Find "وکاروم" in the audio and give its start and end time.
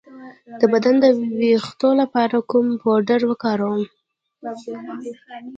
3.29-3.83